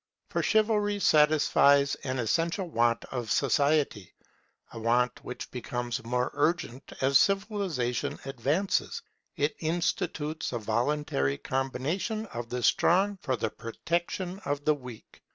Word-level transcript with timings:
For 0.29 0.41
Chivalry 0.41 0.97
satisfies 0.99 1.93
an 2.03 2.17
essential 2.17 2.67
want 2.67 3.05
of 3.11 3.29
society, 3.31 4.15
a 4.73 4.79
want 4.79 5.23
which 5.23 5.51
becomes 5.51 6.03
more 6.03 6.31
urgent 6.33 6.91
as 7.01 7.19
civilization 7.19 8.17
advances; 8.25 9.03
it 9.35 9.55
institutes 9.59 10.53
a 10.53 10.57
voluntary 10.57 11.37
combination 11.37 12.25
of 12.33 12.49
the 12.49 12.63
strong 12.63 13.19
for 13.21 13.35
the 13.35 13.51
protection 13.51 14.39
of 14.43 14.65
the 14.65 14.73
weak. 14.73 15.21